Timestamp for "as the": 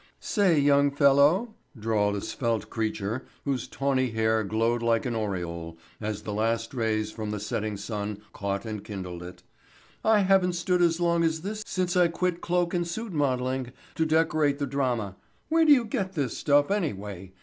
5.99-6.33